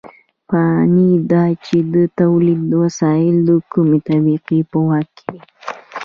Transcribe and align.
یانې 0.51 1.09
دا 1.31 1.43
چې 1.65 1.77
د 1.93 1.95
تولید 2.19 2.61
وسایل 2.81 3.35
د 3.47 3.49
کومې 3.71 3.99
طبقې 4.07 4.59
په 4.71 4.77
واک 4.87 5.07
کې 5.17 5.27
دي. 5.33 5.41